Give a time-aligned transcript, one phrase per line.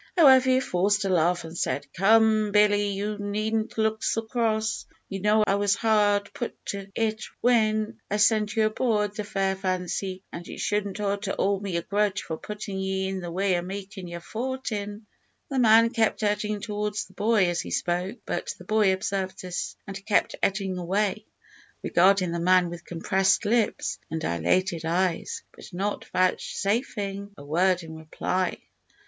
[0.17, 4.87] However, he forced a laugh and said "Come, Billy, you needn't look so cross.
[5.09, 9.63] You know I was hard put to it w'en I sent you aboord the `Fair
[9.63, 13.29] Nancy,' and you shouldn't ought to owe me a grudge for puttin' ye in the
[13.29, 15.05] way o' makin' yer fortin'."
[15.51, 19.75] The man kept edging towards the boy as he spoke, but the boy observed this
[19.85, 21.27] and kept edging away,
[21.83, 27.95] regarding the man with compressed lips and dilated eyes, but not vouchsafing a word in
[27.95, 28.57] reply.